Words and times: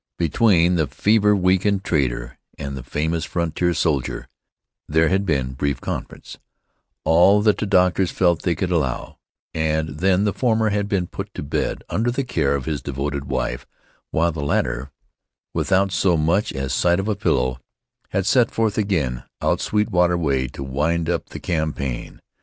Between 0.17 0.77
the 0.77 0.87
fever 0.87 1.35
weakened 1.35 1.83
trader 1.83 2.39
and 2.57 2.75
the 2.75 2.81
famous 2.81 3.23
frontier 3.23 3.71
soldier 3.75 4.27
there 4.87 5.09
had 5.09 5.27
been 5.27 5.53
brief 5.53 5.79
conference 5.79 6.39
all 7.03 7.43
that 7.43 7.59
the 7.59 7.67
doctors 7.67 8.09
felt 8.09 8.41
they 8.41 8.55
could 8.55 8.71
allow 8.71 9.19
and 9.53 9.99
then 9.99 10.23
the 10.23 10.33
former 10.33 10.69
had 10.71 10.89
been 10.89 11.05
put 11.05 11.31
to 11.35 11.43
bed 11.43 11.83
under 11.87 12.09
the 12.09 12.23
care 12.23 12.55
of 12.55 12.65
his 12.65 12.81
devoted 12.81 13.25
wife, 13.25 13.67
while 14.09 14.31
the 14.31 14.41
latter, 14.43 14.89
without 15.53 15.91
so 15.91 16.17
much 16.17 16.51
as 16.51 16.73
sight 16.73 16.99
of 16.99 17.07
a 17.07 17.15
pillow, 17.15 17.59
had 18.09 18.25
set 18.25 18.49
forth 18.49 18.79
again 18.79 19.23
out 19.39 19.61
Sweetwater 19.61 20.17
way 20.17 20.47
to 20.47 20.63
wind 20.63 21.11
up 21.11 21.27
the 21.29 21.39
campaign. 21.39 22.21